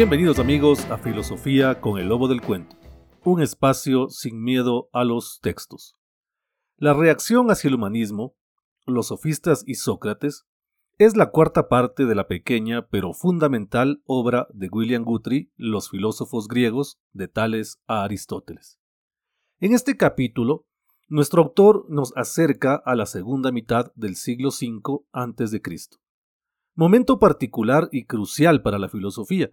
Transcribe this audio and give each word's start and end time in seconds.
Bienvenidos 0.00 0.38
amigos 0.38 0.86
a 0.86 0.96
Filosofía 0.96 1.78
con 1.78 1.98
el 1.98 2.08
Lobo 2.08 2.26
del 2.26 2.40
Cuento, 2.40 2.74
un 3.22 3.42
espacio 3.42 4.08
sin 4.08 4.42
miedo 4.42 4.88
a 4.94 5.04
los 5.04 5.40
textos. 5.42 5.94
La 6.78 6.94
reacción 6.94 7.50
hacia 7.50 7.68
el 7.68 7.74
humanismo, 7.74 8.34
los 8.86 9.08
sofistas 9.08 9.62
y 9.66 9.74
Sócrates, 9.74 10.46
es 10.96 11.18
la 11.18 11.30
cuarta 11.30 11.68
parte 11.68 12.06
de 12.06 12.14
la 12.14 12.28
pequeña 12.28 12.88
pero 12.88 13.12
fundamental 13.12 14.00
obra 14.06 14.48
de 14.54 14.70
William 14.72 15.04
Guthrie, 15.04 15.50
Los 15.56 15.90
filósofos 15.90 16.48
griegos, 16.48 16.98
de 17.12 17.28
Tales 17.28 17.78
a 17.86 18.02
Aristóteles. 18.02 18.80
En 19.58 19.74
este 19.74 19.98
capítulo, 19.98 20.64
nuestro 21.08 21.42
autor 21.42 21.84
nos 21.90 22.16
acerca 22.16 22.74
a 22.74 22.96
la 22.96 23.04
segunda 23.04 23.52
mitad 23.52 23.92
del 23.96 24.16
siglo 24.16 24.48
V 24.48 25.04
a.C., 25.12 25.60
momento 26.74 27.18
particular 27.18 27.90
y 27.92 28.06
crucial 28.06 28.62
para 28.62 28.78
la 28.78 28.88
filosofía, 28.88 29.50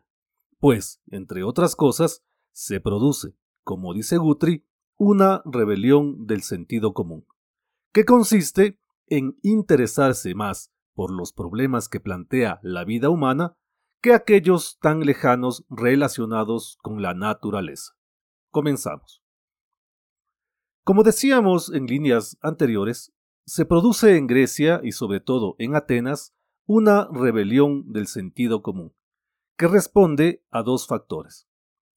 pues, 0.60 1.02
entre 1.08 1.44
otras 1.44 1.76
cosas, 1.76 2.24
se 2.52 2.80
produce, 2.80 3.36
como 3.64 3.94
dice 3.94 4.18
Guthrie, 4.18 4.66
una 4.98 5.42
rebelión 5.46 6.26
del 6.26 6.42
sentido 6.42 6.94
común, 6.94 7.26
que 7.94 8.06
consiste 8.06 8.80
en 9.08 9.38
interesarse 9.44 10.34
más 10.34 10.72
por 10.94 11.12
los 11.12 11.32
problemas 11.32 11.88
que 11.88 12.00
plantea 12.00 12.60
la 12.64 12.84
vida 12.84 13.10
humana 13.10 13.56
que 14.02 14.14
aquellos 14.14 14.78
tan 14.80 15.02
lejanos 15.02 15.66
relacionados 15.70 16.78
con 16.82 17.02
la 17.02 17.14
naturaleza. 17.14 17.94
Comenzamos. 18.50 19.24
Como 20.84 21.04
decíamos 21.04 21.72
en 21.72 21.86
líneas 21.86 22.38
anteriores, 22.42 23.14
se 23.46 23.66
produce 23.66 24.18
en 24.18 24.28
Grecia 24.28 24.82
y 24.84 24.92
sobre 24.92 25.20
todo 25.20 25.56
en 25.60 25.76
Atenas 25.76 26.34
una 26.66 27.08
rebelión 27.12 27.92
del 27.92 28.08
sentido 28.08 28.62
común, 28.62 28.94
que 29.58 29.68
responde 29.68 30.44
a 30.52 30.62
dos 30.62 30.86
factores, 30.86 31.48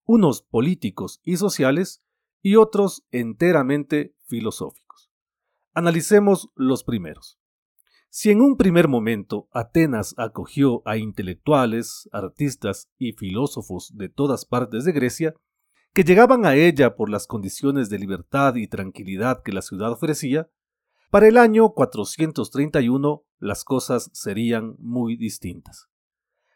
unos 0.04 0.42
políticos 0.42 1.20
y 1.22 1.36
sociales 1.36 2.02
y 2.40 2.56
otros 2.56 3.04
enteramente 3.10 4.16
filosóficos. 4.26 5.10
Analicemos 5.74 6.48
los 6.54 6.84
primeros. 6.84 7.38
Si 8.08 8.30
en 8.30 8.40
un 8.40 8.56
primer 8.56 8.88
momento 8.88 9.48
Atenas 9.52 10.14
acogió 10.16 10.82
a 10.86 10.96
intelectuales, 10.96 12.08
artistas 12.12 12.90
y 12.98 13.12
filósofos 13.12 13.92
de 13.94 14.08
todas 14.08 14.46
partes 14.46 14.84
de 14.84 14.92
Grecia, 14.92 15.34
que 15.92 16.02
llegaban 16.02 16.46
a 16.46 16.54
ella 16.54 16.96
por 16.96 17.10
las 17.10 17.26
condiciones 17.26 17.90
de 17.90 17.98
libertad 17.98 18.54
y 18.54 18.68
tranquilidad 18.68 19.42
que 19.42 19.52
la 19.52 19.62
ciudad 19.62 19.92
ofrecía, 19.92 20.50
para 21.10 21.28
el 21.28 21.36
año 21.36 21.70
431 21.70 23.22
las 23.38 23.64
cosas 23.64 24.10
serían 24.12 24.76
muy 24.78 25.16
distintas 25.16 25.90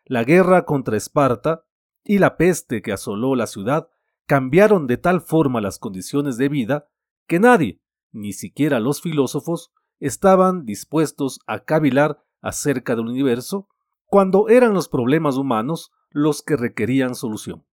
la 0.05 0.25
guerra 0.25 0.65
contra 0.65 0.97
Esparta 0.97 1.65
y 2.03 2.19
la 2.19 2.37
peste 2.37 2.83
que 2.83 2.93
asoló 2.93 3.35
la 3.35 3.47
ciudad 3.47 3.89
cambiaron 4.27 4.87
de 4.87 4.97
tal 4.97 5.21
forma 5.21 5.61
las 5.61 5.79
condiciones 5.79 6.37
de 6.37 6.49
vida 6.49 6.89
que 7.27 7.41
nadie, 7.41 7.81
ni 8.13 8.33
siquiera 8.33 8.81
los 8.81 9.01
filósofos, 9.01 9.73
estaban 10.01 10.65
dispuestos 10.65 11.41
a 11.47 11.65
cavilar 11.65 12.23
acerca 12.41 12.95
del 12.95 13.07
universo 13.07 13.69
cuando 14.07 14.49
eran 14.49 14.75
los 14.75 14.89
problemas 14.89 15.37
humanos 15.37 15.91
los 16.11 16.43
que 16.43 16.57
requerían 16.57 17.15
solución. 17.15 17.67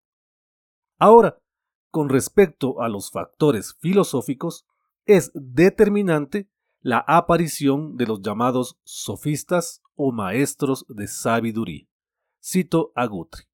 Ahora, 0.98 1.40
con 1.92 2.10
respecto 2.10 2.82
a 2.82 2.88
los 2.88 3.12
factores 3.12 3.76
filosóficos, 3.80 4.66
es 5.06 5.32
determinante 5.34 6.50
la 6.80 7.04
aparición 7.06 7.98
de 7.98 8.08
los 8.08 8.22
llamados 8.22 8.80
sofistas 8.84 9.84
o 9.96 10.12
maestros 10.12 10.86
de 10.88 11.08
sabiduría. 11.08 11.91
Cito 12.44 12.92
a 12.96 13.06
Guthrie. 13.06 13.48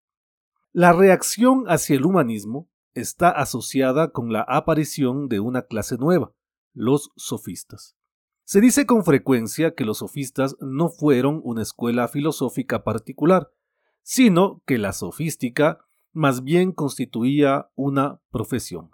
La 0.72 0.94
reacción 0.94 1.66
hacia 1.68 1.98
el 1.98 2.06
humanismo 2.06 2.70
está 2.94 3.30
asociada 3.30 4.12
con 4.12 4.32
la 4.32 4.42
aparición 4.42 5.28
de 5.28 5.42
una 5.42 5.64
clase 5.64 5.98
nueva, 5.98 6.32
los 6.74 7.12
sofistas. 7.18 7.98
Se 8.46 8.62
dice 8.62 8.86
con 8.86 9.04
frecuencia 9.04 9.76
que 9.76 9.84
los 9.84 9.98
sofistas 9.98 10.56
no 10.62 10.88
fueron 10.88 11.42
una 11.44 11.64
escuela 11.64 12.08
filosófica 12.08 12.86
particular, 12.86 13.52
sino 14.04 14.62
que 14.66 14.78
la 14.78 14.94
sofística 14.94 15.80
más 16.14 16.46
bien 16.46 16.72
constituía 16.72 17.70
una 17.76 18.22
profesión. 18.32 18.90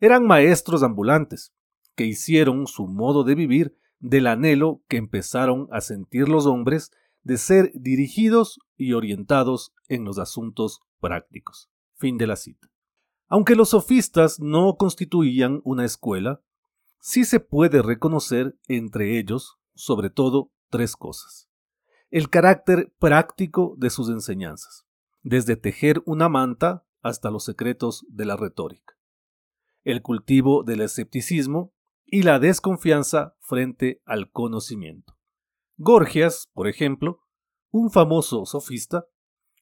Eran 0.00 0.26
maestros 0.26 0.82
ambulantes, 0.82 1.54
que 1.94 2.06
hicieron 2.06 2.66
su 2.66 2.88
modo 2.88 3.22
de 3.22 3.36
vivir 3.36 3.78
del 4.00 4.26
anhelo 4.26 4.82
que 4.88 4.96
empezaron 4.96 5.68
a 5.70 5.80
sentir 5.80 6.28
los 6.28 6.46
hombres 6.46 6.90
de 7.26 7.38
ser 7.38 7.72
dirigidos 7.74 8.60
y 8.76 8.92
orientados 8.92 9.74
en 9.88 10.04
los 10.04 10.16
asuntos 10.16 10.82
prácticos. 11.00 11.68
Fin 11.96 12.18
de 12.18 12.28
la 12.28 12.36
cita. 12.36 12.70
Aunque 13.26 13.56
los 13.56 13.70
sofistas 13.70 14.38
no 14.38 14.76
constituían 14.76 15.60
una 15.64 15.84
escuela, 15.84 16.40
sí 17.00 17.24
se 17.24 17.40
puede 17.40 17.82
reconocer 17.82 18.56
entre 18.68 19.18
ellos, 19.18 19.58
sobre 19.74 20.08
todo, 20.08 20.52
tres 20.70 20.94
cosas. 20.94 21.48
El 22.10 22.30
carácter 22.30 22.94
práctico 23.00 23.74
de 23.76 23.90
sus 23.90 24.08
enseñanzas, 24.08 24.86
desde 25.24 25.56
tejer 25.56 26.04
una 26.06 26.28
manta 26.28 26.86
hasta 27.02 27.32
los 27.32 27.44
secretos 27.44 28.06
de 28.08 28.24
la 28.24 28.36
retórica. 28.36 28.94
El 29.82 30.00
cultivo 30.00 30.62
del 30.62 30.80
escepticismo 30.80 31.72
y 32.04 32.22
la 32.22 32.38
desconfianza 32.38 33.34
frente 33.40 34.00
al 34.04 34.30
conocimiento. 34.30 35.15
Gorgias, 35.78 36.48
por 36.54 36.68
ejemplo, 36.68 37.20
un 37.70 37.90
famoso 37.90 38.46
sofista, 38.46 39.06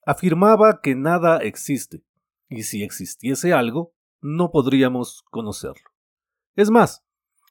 afirmaba 0.06 0.80
que 0.80 0.94
nada 0.94 1.38
existe, 1.38 2.04
y 2.48 2.62
si 2.62 2.82
existiese 2.82 3.52
algo, 3.52 3.94
no 4.20 4.50
podríamos 4.50 5.24
conocerlo. 5.30 5.90
Es 6.54 6.70
más, 6.70 7.04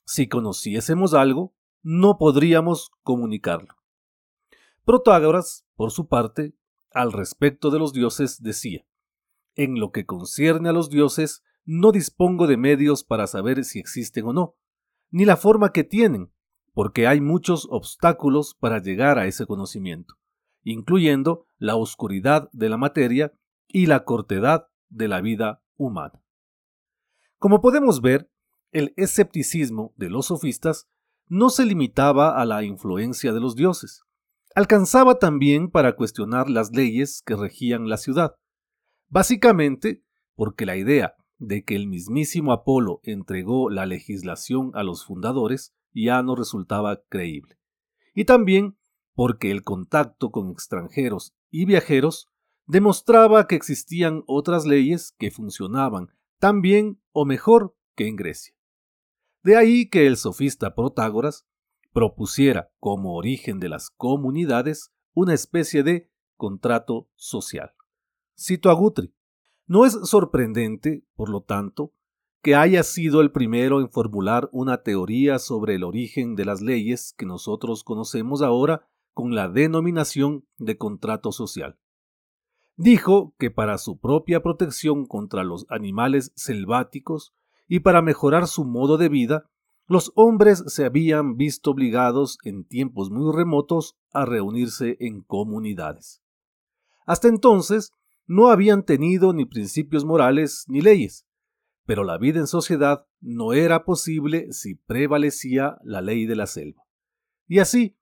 si 0.06 0.28
conociésemos 0.28 1.14
algo, 1.14 1.54
no 1.82 2.18
podríamos 2.18 2.92
comunicarlo. 3.02 3.76
Protágoras, 4.86 5.66
por 5.76 5.92
su 5.92 6.08
parte, 6.08 6.56
al 6.92 7.12
respecto 7.12 7.70
de 7.70 7.80
los 7.80 7.92
dioses, 7.94 8.42
decía, 8.42 8.86
En 9.56 9.80
lo 9.80 9.92
que 9.92 10.06
concierne 10.06 10.70
a 10.70 10.74
los 10.74 10.90
dioses, 10.90 11.44
no 11.66 11.92
dispongo 11.92 12.48
de 12.48 12.58
medios 12.58 13.04
para 13.04 13.28
saber 13.28 13.64
si 13.66 13.80
existen 13.80 14.26
o 14.26 14.34
no, 14.34 14.56
ni 15.12 15.26
la 15.26 15.38
forma 15.38 15.72
que 15.72 15.84
tienen, 15.84 16.32
porque 16.74 17.08
hay 17.08 17.22
muchos 17.22 17.68
obstáculos 17.70 18.56
para 18.60 18.80
llegar 18.80 19.20
a 19.20 19.28
ese 19.28 19.46
conocimiento, 19.46 20.16
incluyendo 20.64 21.46
la 21.58 21.76
oscuridad 21.76 22.50
de 22.52 22.70
la 22.70 22.78
materia 22.78 23.34
y 23.68 23.86
la 23.86 24.04
cortedad 24.04 24.68
de 24.90 25.08
la 25.08 25.22
vida 25.22 25.64
humana. 25.76 26.24
Como 27.38 27.62
podemos 27.62 28.02
ver, 28.02 28.30
el 28.72 28.94
escepticismo 28.98 29.94
de 29.98 30.10
los 30.10 30.28
sofistas 30.28 30.88
no 31.28 31.50
se 31.50 31.66
limitaba 31.66 32.42
a 32.42 32.46
la 32.46 32.64
influencia 32.64 33.34
de 33.34 33.40
los 33.40 33.56
dioses, 33.56 34.04
alcanzaba 34.56 35.20
también 35.20 35.70
para 35.70 35.96
cuestionar 35.96 36.50
las 36.50 36.72
leyes 36.72 37.22
que 37.26 37.36
regían 37.36 37.88
la 37.88 37.98
ciudad, 37.98 38.36
básicamente 39.10 40.04
porque 40.36 40.66
la 40.66 40.76
idea 40.76 41.16
de 41.38 41.64
que 41.64 41.76
el 41.76 41.88
mismísimo 41.88 42.52
Apolo 42.52 43.00
entregó 43.04 43.70
la 43.70 43.86
legislación 43.86 44.72
a 44.74 44.84
los 44.84 45.06
fundadores 45.06 45.74
ya 45.94 46.22
no 46.24 46.36
resultaba 46.36 47.04
creíble. 47.10 47.58
Y 48.14 48.26
también 48.26 48.78
porque 49.16 49.52
el 49.52 49.64
contacto 49.64 50.32
con 50.32 50.50
extranjeros 50.50 51.36
y 51.50 51.66
viajeros 51.66 52.30
demostraba 52.66 53.48
que 53.48 53.56
existían 53.56 54.24
otras 54.28 54.66
leyes 54.66 55.14
que 55.18 55.32
funcionaban 55.32 56.10
tan 56.40 56.62
bien 56.62 57.02
o 57.12 57.26
mejor 57.26 57.76
que 57.96 58.08
en 58.08 58.16
Grecia. 58.16 58.56
De 59.44 59.56
ahí 59.56 59.90
que 59.90 60.08
el 60.08 60.18
sofista 60.18 60.74
Protágoras 60.74 61.46
propusiera 61.92 62.72
como 62.80 63.16
origen 63.16 63.60
de 63.60 63.70
las 63.70 63.90
comunidades 63.90 64.92
una 65.14 65.34
especie 65.34 65.84
de 65.84 66.10
contrato 66.36 67.10
social. 67.16 67.74
Cito 68.38 68.70
a 68.70 68.74
Guthrie. 68.74 69.14
No 69.68 69.86
es 69.86 69.94
sorprendente, 69.94 71.06
por 71.16 71.30
lo 71.30 71.42
tanto, 71.42 71.94
que 72.44 72.56
haya 72.56 72.84
sido 72.84 73.22
el 73.22 73.32
primero 73.32 73.80
en 73.80 73.90
formular 73.90 74.50
una 74.52 74.84
teoría 74.84 75.40
sobre 75.40 75.76
el 75.76 75.84
origen 75.86 76.36
de 76.36 76.44
las 76.44 76.62
leyes 76.62 77.16
que 77.18 77.26
nosotros 77.26 77.86
conocemos 77.86 78.42
ahora 78.42 78.86
con 79.14 79.34
la 79.34 79.48
denominación 79.48 80.46
de 80.58 80.78
contrato 80.78 81.32
social. 81.32 81.80
Dijo 82.76 83.34
que 83.40 83.50
para 83.50 83.78
su 83.78 83.98
propia 83.98 84.44
protección 84.44 85.06
contra 85.06 85.46
los 85.46 85.66
animales 85.70 86.34
selváticos 86.36 87.34
y 87.70 87.80
para 87.80 88.02
mejorar 88.02 88.48
su 88.48 88.66
modo 88.66 88.98
de 88.98 89.08
vida, 89.08 89.50
los 89.88 90.12
hombres 90.16 90.66
se 90.68 90.84
habían 90.84 91.38
visto 91.38 91.72
obligados 91.72 92.40
en 92.44 92.66
tiempos 92.66 93.10
muy 93.10 93.34
remotos 93.34 93.96
a 94.12 94.26
reunirse 94.26 94.98
en 95.00 95.22
comunidades. 95.22 96.22
Hasta 97.06 97.30
entonces 97.30 97.94
no 98.26 98.50
habían 98.50 98.84
tenido 98.84 99.32
ni 99.32 99.46
principios 99.46 100.04
morales 100.04 100.66
ni 100.68 100.82
leyes, 100.82 101.26
pero 101.86 102.04
la 102.04 102.18
vida 102.18 102.40
en 102.40 102.48
sociedad 102.48 103.06
no 103.22 103.54
era 103.54 103.86
posible 103.86 104.52
si 104.52 104.76
prevalecía 104.76 105.78
la 105.84 106.02
ley 106.02 106.26
de 106.26 106.36
la 106.36 106.48
selva. 106.48 106.84
Y 107.48 107.60
así, 107.60 107.98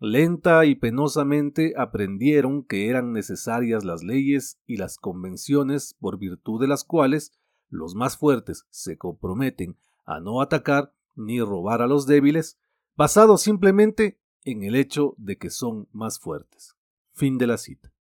lenta 0.00 0.64
y 0.64 0.74
penosamente 0.74 1.74
aprendieron 1.76 2.64
que 2.64 2.88
eran 2.88 3.12
necesarias 3.12 3.84
las 3.84 4.02
leyes 4.02 4.58
y 4.66 4.76
las 4.76 4.96
convenciones 4.96 5.94
por 5.98 6.18
virtud 6.18 6.60
de 6.60 6.68
las 6.68 6.84
cuales 6.84 7.32
los 7.68 7.94
más 7.94 8.18
fuertes 8.18 8.66
se 8.70 8.98
comprometen 8.98 9.78
a 10.04 10.20
no 10.20 10.42
atacar 10.42 10.92
ni 11.14 11.40
robar 11.40 11.82
a 11.82 11.86
los 11.86 12.06
débiles, 12.06 12.58
basado 12.96 13.38
simplemente 13.38 14.18
en 14.44 14.62
el 14.62 14.74
hecho 14.74 15.14
de 15.18 15.38
que 15.38 15.50
son 15.50 15.88
más 15.92 16.18
fuertes. 16.18 16.74
Fin 17.12 17.38
de 17.38 17.46
la 17.46 17.58
cita. 17.58 17.92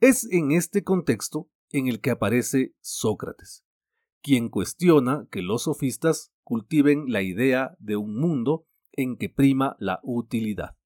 Es 0.00 0.30
en 0.30 0.52
este 0.52 0.82
contexto 0.82 1.48
en 1.70 1.88
el 1.88 2.00
que 2.00 2.10
aparece 2.10 2.74
Sócrates, 2.80 3.63
quien 4.24 4.48
cuestiona 4.48 5.28
que 5.30 5.42
los 5.42 5.64
sofistas 5.64 6.32
cultiven 6.44 7.12
la 7.12 7.20
idea 7.20 7.76
de 7.78 7.96
un 7.96 8.18
mundo 8.18 8.64
en 8.92 9.18
que 9.18 9.28
prima 9.28 9.76
la 9.78 10.00
utilidad, 10.02 10.78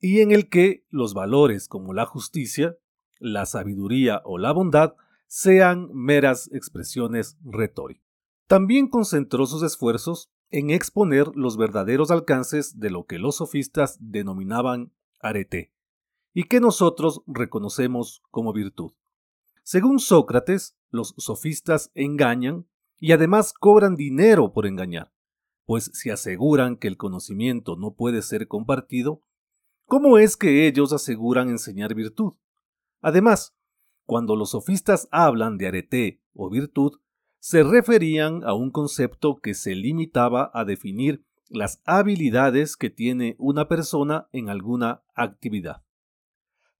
y 0.00 0.22
en 0.22 0.32
el 0.32 0.48
que 0.48 0.84
los 0.90 1.14
valores 1.14 1.68
como 1.68 1.94
la 1.94 2.04
justicia, 2.04 2.76
la 3.20 3.46
sabiduría 3.46 4.22
o 4.24 4.38
la 4.38 4.50
bondad 4.50 4.94
sean 5.28 5.88
meras 5.92 6.50
expresiones 6.52 7.38
retóricas. 7.44 8.04
También 8.48 8.88
concentró 8.88 9.46
sus 9.46 9.62
esfuerzos 9.62 10.32
en 10.50 10.70
exponer 10.70 11.28
los 11.36 11.56
verdaderos 11.56 12.10
alcances 12.10 12.80
de 12.80 12.90
lo 12.90 13.06
que 13.06 13.20
los 13.20 13.36
sofistas 13.36 13.98
denominaban 14.00 14.92
arete, 15.20 15.72
y 16.32 16.44
que 16.44 16.58
nosotros 16.58 17.22
reconocemos 17.28 18.20
como 18.32 18.52
virtud. 18.52 18.94
Según 19.62 20.00
Sócrates, 20.00 20.76
los 20.94 21.14
sofistas 21.18 21.90
engañan 21.94 22.66
y 22.98 23.12
además 23.12 23.52
cobran 23.52 23.96
dinero 23.96 24.52
por 24.52 24.66
engañar, 24.66 25.12
pues 25.66 25.90
si 25.92 26.10
aseguran 26.10 26.76
que 26.76 26.88
el 26.88 26.96
conocimiento 26.96 27.76
no 27.76 27.94
puede 27.94 28.22
ser 28.22 28.46
compartido, 28.46 29.20
¿cómo 29.86 30.18
es 30.18 30.36
que 30.36 30.66
ellos 30.66 30.92
aseguran 30.92 31.48
enseñar 31.48 31.94
virtud? 31.94 32.34
Además, 33.00 33.54
cuando 34.06 34.36
los 34.36 34.50
sofistas 34.50 35.08
hablan 35.10 35.58
de 35.58 35.66
arete 35.66 36.22
o 36.32 36.48
virtud, 36.48 37.00
se 37.40 37.62
referían 37.62 38.42
a 38.44 38.54
un 38.54 38.70
concepto 38.70 39.36
que 39.36 39.54
se 39.54 39.74
limitaba 39.74 40.50
a 40.54 40.64
definir 40.64 41.26
las 41.48 41.82
habilidades 41.84 42.76
que 42.76 42.88
tiene 42.88 43.34
una 43.38 43.68
persona 43.68 44.28
en 44.32 44.48
alguna 44.48 45.02
actividad. 45.14 45.82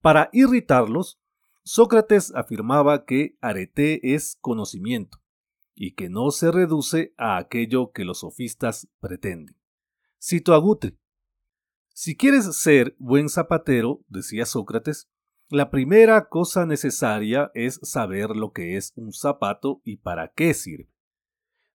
Para 0.00 0.30
irritarlos, 0.32 1.20
Sócrates 1.66 2.30
afirmaba 2.34 3.06
que 3.06 3.38
arete 3.40 4.14
es 4.14 4.36
conocimiento, 4.42 5.22
y 5.74 5.94
que 5.94 6.10
no 6.10 6.30
se 6.30 6.52
reduce 6.52 7.14
a 7.16 7.38
aquello 7.38 7.90
que 7.90 8.04
los 8.04 8.20
sofistas 8.20 8.88
pretenden. 9.00 9.56
Cito 10.22 10.52
a 10.52 10.58
Gutre. 10.58 10.98
Si 11.94 12.16
quieres 12.16 12.54
ser 12.54 12.94
buen 12.98 13.30
zapatero, 13.30 14.04
decía 14.08 14.44
Sócrates, 14.44 15.08
la 15.48 15.70
primera 15.70 16.28
cosa 16.28 16.66
necesaria 16.66 17.50
es 17.54 17.80
saber 17.82 18.30
lo 18.30 18.52
que 18.52 18.76
es 18.76 18.92
un 18.94 19.12
zapato 19.12 19.80
y 19.84 19.96
para 19.96 20.32
qué 20.32 20.52
sirve. 20.52 20.90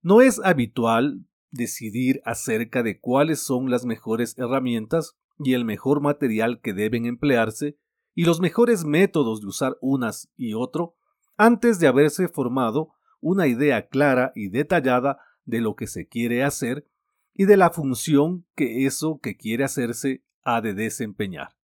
No 0.04 0.22
es 0.22 0.40
habitual 0.44 1.26
decidir 1.50 2.22
acerca 2.26 2.84
de 2.84 3.00
cuáles 3.00 3.42
son 3.42 3.72
las 3.72 3.86
mejores 3.86 4.38
herramientas 4.38 5.18
y 5.40 5.54
el 5.54 5.66
mejor 5.66 6.00
material 6.00 6.62
que 6.62 6.74
deben 6.74 7.06
emplearse 7.06 7.80
y 8.16 8.26
los 8.26 8.40
mejores 8.40 8.86
métodos 8.86 9.42
de 9.42 9.48
usar 9.48 9.78
unas 9.82 10.30
y 10.36 10.54
otro 10.54 10.96
antes 11.38 11.80
de 11.80 11.88
haberse 11.88 12.28
formado 12.28 12.94
una 13.22 13.48
idea 13.48 13.88
clara 13.88 14.32
y 14.36 14.50
detallada 14.50 15.20
de 15.46 15.62
lo 15.62 15.76
que 15.76 15.88
se 15.88 16.08
quiere 16.08 16.44
hacer 16.44 16.88
y 17.34 17.46
de 17.46 17.58
la 17.58 17.70
función 17.70 18.46
que 18.56 18.86
eso 18.86 19.20
que 19.22 19.38
quiere 19.38 19.64
hacerse 19.64 20.24
ha 20.44 20.62
de 20.62 20.74
desempeñar. 20.74 21.56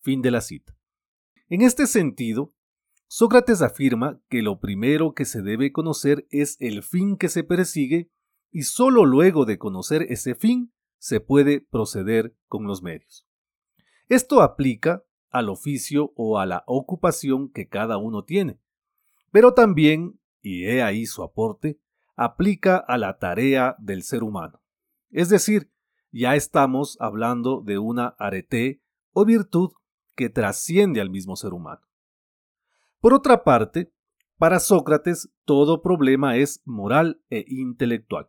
Fin 0.00 0.22
de 0.22 0.30
la 0.30 0.40
cita. 0.40 0.76
En 1.48 1.62
este 1.62 1.86
sentido, 1.86 2.54
Sócrates 3.06 3.60
afirma 3.60 4.20
que 4.28 4.42
lo 4.42 4.60
primero 4.60 5.14
que 5.14 5.24
se 5.24 5.42
debe 5.42 5.72
conocer 5.72 6.26
es 6.30 6.56
el 6.60 6.82
fin 6.82 7.16
que 7.16 7.28
se 7.28 7.42
persigue 7.42 8.10
y 8.52 8.62
sólo 8.62 9.04
luego 9.04 9.44
de 9.44 9.58
conocer 9.58 10.02
ese 10.10 10.34
fin 10.34 10.72
se 10.98 11.20
puede 11.20 11.60
proceder 11.60 12.36
con 12.46 12.66
los 12.66 12.82
medios. 12.82 13.26
Esto 14.08 14.42
aplica 14.42 15.04
al 15.30 15.48
oficio 15.48 16.12
o 16.16 16.38
a 16.38 16.46
la 16.46 16.64
ocupación 16.66 17.50
que 17.50 17.68
cada 17.68 17.96
uno 17.96 18.24
tiene, 18.24 18.60
pero 19.30 19.54
también, 19.54 20.20
y 20.42 20.64
he 20.64 20.82
ahí 20.82 21.06
su 21.06 21.22
aporte, 21.22 21.78
aplica 22.16 22.76
a 22.76 22.98
la 22.98 23.18
tarea 23.18 23.76
del 23.78 24.02
ser 24.02 24.22
humano. 24.22 24.60
Es 25.10 25.28
decir, 25.28 25.70
ya 26.12 26.34
estamos 26.34 26.96
hablando 27.00 27.62
de 27.62 27.78
una 27.78 28.08
arete 28.18 28.82
o 29.12 29.24
virtud 29.24 29.70
que 30.16 30.28
trasciende 30.28 31.00
al 31.00 31.10
mismo 31.10 31.36
ser 31.36 31.52
humano. 31.52 31.82
Por 33.00 33.14
otra 33.14 33.44
parte, 33.44 33.92
para 34.36 34.60
Sócrates 34.60 35.30
todo 35.44 35.82
problema 35.82 36.36
es 36.36 36.62
moral 36.64 37.22
e 37.30 37.44
intelectual, 37.48 38.28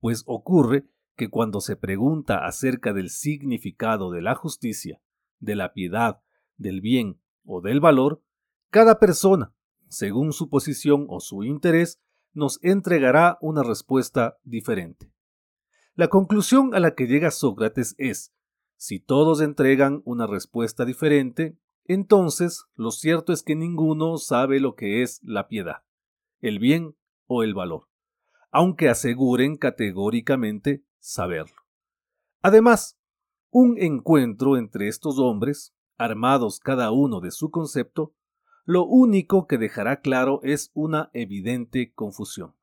pues 0.00 0.22
ocurre 0.26 0.86
que 1.16 1.28
cuando 1.28 1.60
se 1.60 1.76
pregunta 1.76 2.46
acerca 2.46 2.92
del 2.92 3.10
significado 3.10 4.10
de 4.10 4.22
la 4.22 4.34
justicia, 4.34 5.00
de 5.40 5.56
la 5.56 5.72
piedad, 5.72 6.22
del 6.56 6.80
bien 6.80 7.20
o 7.44 7.60
del 7.60 7.80
valor, 7.80 8.22
cada 8.70 8.98
persona, 8.98 9.52
según 9.88 10.32
su 10.32 10.48
posición 10.48 11.06
o 11.08 11.20
su 11.20 11.42
interés, 11.42 12.00
nos 12.32 12.62
entregará 12.62 13.38
una 13.40 13.62
respuesta 13.62 14.38
diferente. 14.44 15.12
La 15.94 16.08
conclusión 16.08 16.74
a 16.74 16.80
la 16.80 16.94
que 16.94 17.06
llega 17.06 17.30
Sócrates 17.30 17.94
es 17.98 18.32
si 18.76 19.00
todos 19.00 19.40
entregan 19.40 20.02
una 20.04 20.26
respuesta 20.26 20.84
diferente, 20.84 21.58
entonces 21.84 22.66
lo 22.76 22.92
cierto 22.92 23.32
es 23.32 23.42
que 23.42 23.56
ninguno 23.56 24.16
sabe 24.16 24.60
lo 24.60 24.74
que 24.74 25.02
es 25.02 25.20
la 25.22 25.48
piedad, 25.48 25.82
el 26.40 26.58
bien 26.58 26.96
o 27.26 27.42
el 27.42 27.52
valor, 27.52 27.88
aunque 28.50 28.88
aseguren 28.88 29.56
categóricamente 29.56 30.84
saberlo. 30.98 31.56
Además, 32.42 32.99
un 33.50 33.76
encuentro 33.78 34.56
entre 34.56 34.88
estos 34.88 35.18
hombres, 35.18 35.74
armados 35.96 36.60
cada 36.60 36.92
uno 36.92 37.20
de 37.20 37.30
su 37.30 37.50
concepto, 37.50 38.14
lo 38.64 38.84
único 38.84 39.46
que 39.46 39.58
dejará 39.58 40.00
claro 40.00 40.40
es 40.42 40.70
una 40.74 41.10
evidente 41.12 41.92
confusión. 41.92 42.54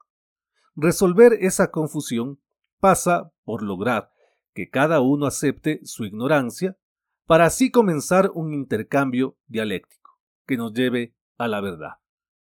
Resolver 0.75 1.33
esa 1.33 1.71
confusión 1.71 2.39
pasa 2.79 3.33
por 3.43 3.63
lograr 3.63 4.11
que 4.53 4.69
cada 4.69 5.01
uno 5.01 5.25
acepte 5.25 5.81
su 5.83 6.05
ignorancia, 6.05 6.77
para 7.25 7.45
así 7.45 7.71
comenzar 7.71 8.31
un 8.33 8.53
intercambio 8.53 9.37
dialéctico 9.47 10.17
que 10.45 10.55
nos 10.55 10.73
lleve 10.73 11.15
a 11.37 11.47
la 11.47 11.61
verdad. 11.61 11.95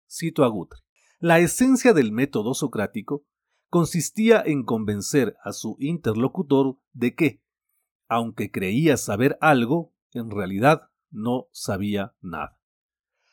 Cito 0.08 0.44
a 0.44 0.48
Gutre. 0.48 0.80
La 1.18 1.40
esencia 1.40 1.92
del 1.92 2.12
método 2.12 2.54
socrático 2.54 3.26
consistía 3.68 4.42
en 4.46 4.64
convencer 4.64 5.36
a 5.42 5.52
su 5.52 5.76
interlocutor 5.80 6.78
de 6.92 7.14
que, 7.14 7.42
aunque 8.08 8.50
creía 8.50 8.96
saber 8.96 9.38
algo, 9.40 9.92
en 10.12 10.30
realidad 10.30 10.88
no 11.10 11.48
sabía 11.52 12.14
nada. 12.20 12.58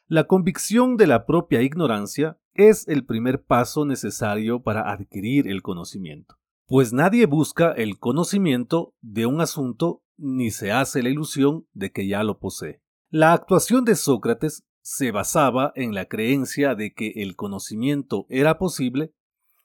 La 0.07 0.25
convicción 0.25 0.97
de 0.97 1.07
la 1.07 1.25
propia 1.25 1.61
ignorancia 1.61 2.37
es 2.53 2.87
el 2.87 3.05
primer 3.05 3.43
paso 3.43 3.85
necesario 3.85 4.61
para 4.61 4.91
adquirir 4.91 5.47
el 5.47 5.61
conocimiento 5.61 6.37
pues 6.73 6.93
nadie 6.93 7.25
busca 7.25 7.71
el 7.71 7.99
conocimiento 7.99 8.95
de 9.01 9.25
un 9.25 9.41
asunto 9.41 10.01
ni 10.17 10.51
se 10.51 10.71
hace 10.71 11.03
la 11.03 11.09
ilusión 11.09 11.67
de 11.73 11.91
que 11.91 12.07
ya 12.07 12.23
lo 12.23 12.39
posee. 12.39 12.81
La 13.09 13.33
actuación 13.33 13.85
de 13.85 13.95
Sócrates 13.95 14.63
se 14.81 15.11
basaba 15.11 15.71
en 15.75 15.93
la 15.93 16.05
creencia 16.05 16.75
de 16.75 16.93
que 16.93 17.13
el 17.17 17.35
conocimiento 17.35 18.25
era 18.29 18.57
posible, 18.57 19.13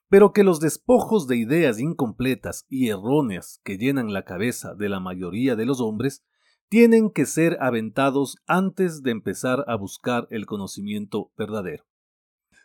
pero 0.09 0.33
que 0.33 0.45
los 0.45 0.61
despojos 0.61 1.27
de 1.27 1.37
ideas 1.37 1.79
incompletas 1.79 2.67
y 2.69 2.88
erróneas 2.88 3.61
que 3.65 3.77
llenan 3.77 4.12
la 4.12 4.25
cabeza 4.25 4.75
de 4.75 4.88
la 4.88 5.00
mayoría 5.00 5.57
de 5.57 5.67
los 5.67 5.81
hombres 5.81 6.25
tienen 6.69 7.11
que 7.11 7.27
ser 7.27 7.57
aventados 7.61 8.37
antes 8.47 9.03
de 9.03 9.11
empezar 9.11 9.65
a 9.69 9.77
buscar 9.77 10.27
el 10.31 10.47
conocimiento 10.47 11.33
verdadero. 11.37 11.85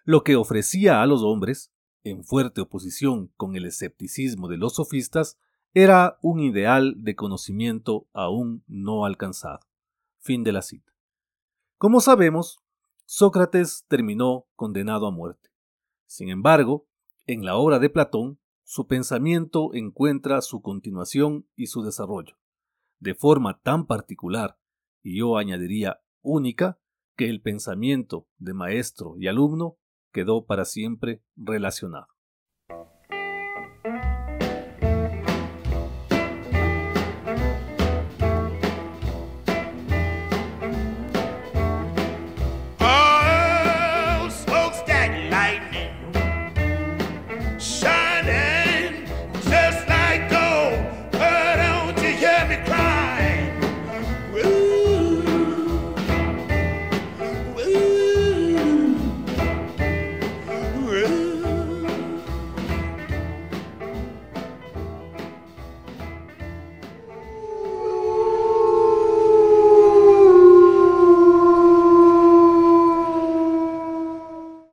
Lo 0.04 0.24
que 0.24 0.36
ofrecía 0.36 1.02
a 1.02 1.06
los 1.06 1.24
hombres 1.24 1.74
en 2.04 2.24
fuerte 2.24 2.62
oposición 2.62 3.32
con 3.38 3.56
el 3.56 3.66
escepticismo 3.66 4.48
de 4.48 4.58
los 4.58 4.76
sofistas, 4.76 5.40
era 5.74 6.20
un 6.22 6.40
ideal 6.40 6.96
de 6.98 7.16
conocimiento 7.16 8.08
aún 8.14 8.64
no 8.68 9.06
alcanzado. 9.06 9.62
Fin 10.20 10.44
de 10.44 10.52
la 10.52 10.62
cita. 10.62 10.94
Como 11.78 12.00
sabemos, 12.00 12.60
Sócrates 13.06 13.86
terminó 13.88 14.48
condenado 14.56 15.08
a 15.08 15.12
muerte. 15.12 15.50
Sin 16.06 16.30
embargo, 16.30 16.88
en 17.26 17.46
la 17.46 17.56
obra 17.56 17.80
de 17.80 17.90
Platón, 17.90 18.40
su 18.64 18.88
pensamiento 18.88 19.74
encuentra 19.74 20.42
su 20.42 20.62
continuación 20.62 21.48
y 21.56 21.68
su 21.68 21.84
desarrollo, 21.84 22.38
de 23.00 23.16
forma 23.16 23.62
tan 23.62 23.86
particular, 23.86 24.58
y 25.02 25.20
yo 25.20 25.38
añadiría 25.38 26.02
única, 26.22 26.80
que 27.16 27.30
el 27.30 27.42
pensamiento 27.42 28.28
de 28.38 28.54
maestro 28.54 29.16
y 29.20 29.28
alumno 29.28 29.78
quedó 30.12 30.46
para 30.46 30.66
siempre 30.66 31.24
relacionado. 31.36 32.08